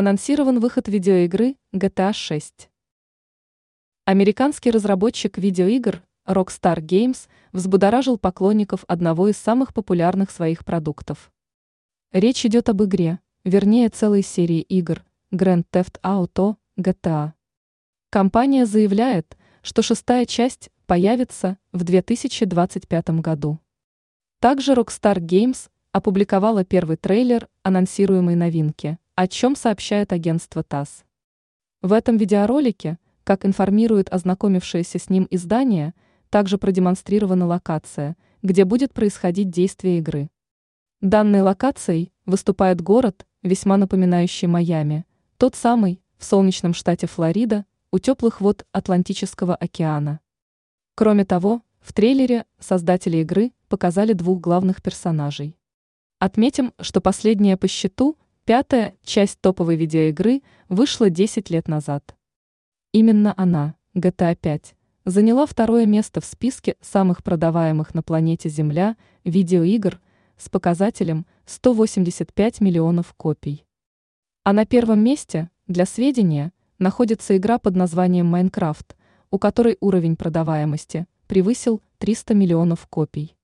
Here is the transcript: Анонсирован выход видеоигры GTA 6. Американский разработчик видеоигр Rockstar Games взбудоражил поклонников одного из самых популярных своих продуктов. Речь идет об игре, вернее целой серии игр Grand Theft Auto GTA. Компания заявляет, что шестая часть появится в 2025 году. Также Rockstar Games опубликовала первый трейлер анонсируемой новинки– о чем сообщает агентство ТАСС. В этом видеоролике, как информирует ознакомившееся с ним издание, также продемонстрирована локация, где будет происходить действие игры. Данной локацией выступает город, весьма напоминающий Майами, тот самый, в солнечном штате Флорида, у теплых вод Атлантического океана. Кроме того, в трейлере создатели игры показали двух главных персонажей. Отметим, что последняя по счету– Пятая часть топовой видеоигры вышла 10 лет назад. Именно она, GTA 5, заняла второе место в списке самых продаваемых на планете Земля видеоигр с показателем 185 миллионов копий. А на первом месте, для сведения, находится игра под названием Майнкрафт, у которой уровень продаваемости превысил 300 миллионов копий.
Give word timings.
Анонсирован 0.00 0.60
выход 0.60 0.88
видеоигры 0.88 1.56
GTA 1.74 2.14
6. 2.14 2.70
Американский 4.06 4.70
разработчик 4.70 5.36
видеоигр 5.36 6.02
Rockstar 6.26 6.80
Games 6.80 7.28
взбудоражил 7.52 8.16
поклонников 8.16 8.86
одного 8.88 9.28
из 9.28 9.36
самых 9.36 9.74
популярных 9.74 10.30
своих 10.30 10.64
продуктов. 10.64 11.30
Речь 12.12 12.46
идет 12.46 12.70
об 12.70 12.82
игре, 12.82 13.18
вернее 13.44 13.90
целой 13.90 14.22
серии 14.22 14.62
игр 14.62 15.04
Grand 15.34 15.66
Theft 15.70 16.00
Auto 16.02 16.56
GTA. 16.78 17.32
Компания 18.08 18.64
заявляет, 18.64 19.36
что 19.60 19.82
шестая 19.82 20.24
часть 20.24 20.70
появится 20.86 21.58
в 21.72 21.84
2025 21.84 23.10
году. 23.20 23.58
Также 24.38 24.72
Rockstar 24.72 25.18
Games 25.18 25.68
опубликовала 25.92 26.64
первый 26.64 26.96
трейлер 26.96 27.48
анонсируемой 27.64 28.34
новинки– 28.34 28.96
о 29.14 29.28
чем 29.28 29.56
сообщает 29.56 30.12
агентство 30.12 30.62
ТАСС. 30.62 31.04
В 31.82 31.92
этом 31.92 32.16
видеоролике, 32.16 32.98
как 33.24 33.44
информирует 33.44 34.12
ознакомившееся 34.12 34.98
с 34.98 35.08
ним 35.08 35.26
издание, 35.30 35.94
также 36.28 36.58
продемонстрирована 36.58 37.46
локация, 37.46 38.16
где 38.42 38.64
будет 38.64 38.92
происходить 38.92 39.50
действие 39.50 39.98
игры. 39.98 40.30
Данной 41.00 41.42
локацией 41.42 42.12
выступает 42.26 42.80
город, 42.80 43.26
весьма 43.42 43.76
напоминающий 43.76 44.46
Майами, 44.46 45.06
тот 45.38 45.54
самый, 45.54 46.02
в 46.18 46.24
солнечном 46.24 46.74
штате 46.74 47.06
Флорида, 47.06 47.64
у 47.90 47.98
теплых 47.98 48.40
вод 48.40 48.66
Атлантического 48.72 49.54
океана. 49.54 50.20
Кроме 50.94 51.24
того, 51.24 51.62
в 51.80 51.92
трейлере 51.94 52.44
создатели 52.58 53.18
игры 53.18 53.52
показали 53.68 54.12
двух 54.12 54.40
главных 54.40 54.82
персонажей. 54.82 55.56
Отметим, 56.18 56.74
что 56.80 57.00
последняя 57.00 57.56
по 57.56 57.66
счету– 57.68 58.18
Пятая 58.50 58.96
часть 59.04 59.40
топовой 59.40 59.76
видеоигры 59.76 60.42
вышла 60.68 61.08
10 61.08 61.50
лет 61.50 61.68
назад. 61.68 62.16
Именно 62.90 63.32
она, 63.36 63.76
GTA 63.94 64.34
5, 64.34 64.74
заняла 65.04 65.46
второе 65.46 65.86
место 65.86 66.20
в 66.20 66.24
списке 66.24 66.74
самых 66.80 67.22
продаваемых 67.22 67.94
на 67.94 68.02
планете 68.02 68.48
Земля 68.48 68.96
видеоигр 69.22 70.00
с 70.36 70.48
показателем 70.48 71.26
185 71.46 72.60
миллионов 72.60 73.14
копий. 73.14 73.64
А 74.42 74.52
на 74.52 74.66
первом 74.66 74.98
месте, 74.98 75.48
для 75.68 75.86
сведения, 75.86 76.52
находится 76.80 77.36
игра 77.36 77.60
под 77.60 77.76
названием 77.76 78.26
Майнкрафт, 78.26 78.96
у 79.30 79.38
которой 79.38 79.76
уровень 79.78 80.16
продаваемости 80.16 81.06
превысил 81.28 81.82
300 81.98 82.34
миллионов 82.34 82.88
копий. 82.88 83.36